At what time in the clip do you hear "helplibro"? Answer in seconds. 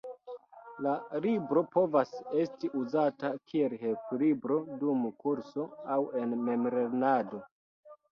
3.81-4.57